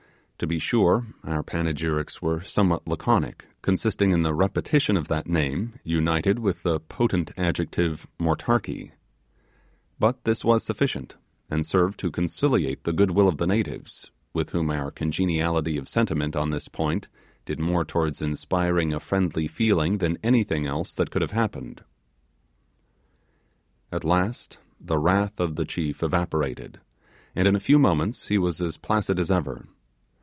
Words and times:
To 0.37 0.47
be 0.47 0.57
sure 0.57 1.05
our 1.23 1.43
panegyrics 1.43 2.19
were 2.19 2.41
somewhat 2.41 2.87
laconic, 2.87 3.45
consisting 3.61 4.09
in 4.09 4.23
the 4.23 4.33
repetition 4.33 4.97
of 4.97 5.07
that 5.07 5.27
name, 5.29 5.73
united 5.83 6.39
with 6.39 6.63
the 6.63 6.79
potent 6.79 7.29
adjective 7.37 8.07
'motarkee'. 8.19 8.89
But 9.99 10.23
this 10.23 10.43
was 10.43 10.63
sufficient, 10.63 11.15
and 11.47 11.63
served 11.63 11.99
to 11.99 12.09
conciliate 12.09 12.85
the 12.85 12.91
good 12.91 13.11
will 13.11 13.27
of 13.27 13.37
the 13.37 13.45
natives, 13.45 14.09
with 14.33 14.49
whom 14.49 14.71
our 14.71 14.89
congeniality 14.89 15.77
of 15.77 15.87
sentiment 15.87 16.35
on 16.35 16.49
this 16.49 16.67
point 16.67 17.07
did 17.45 17.59
more 17.59 17.85
towards 17.85 18.19
inspiring 18.19 18.93
a 18.93 18.99
friendly 18.99 19.47
feeling 19.47 19.99
than 19.99 20.17
anything 20.23 20.65
else 20.65 20.91
that 20.95 21.11
could 21.11 21.21
have 21.21 21.37
happened. 21.39 21.83
At 23.91 24.03
last 24.03 24.57
the 24.79 24.97
wrath 24.97 25.39
of 25.39 25.55
the 25.55 25.65
chief 25.65 26.01
evaporated, 26.01 26.79
and 27.35 27.47
in 27.47 27.55
a 27.55 27.59
few 27.59 27.77
moments 27.77 28.29
he 28.29 28.39
was 28.39 28.59
as 28.59 28.77
placid 28.77 29.19
as 29.19 29.29
ever. 29.29 29.67